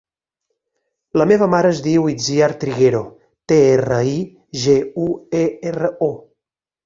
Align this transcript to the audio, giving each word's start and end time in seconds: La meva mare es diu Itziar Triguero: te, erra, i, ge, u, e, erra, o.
La 1.21 1.25
meva 1.31 1.47
mare 1.55 1.69
es 1.73 1.81
diu 1.87 2.07
Itziar 2.13 2.47
Triguero: 2.63 3.01
te, 3.51 3.59
erra, 3.75 3.99
i, 4.15 4.17
ge, 4.63 4.79
u, 5.03 5.05
e, 5.41 5.45
erra, 5.73 5.93
o. 6.07 6.11